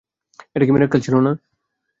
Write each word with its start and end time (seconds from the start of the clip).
এটা 0.55 0.63
কী 0.65 0.71
মিরাক্কেল 0.73 1.01
ছিল 1.05 1.15
না। 1.19 1.31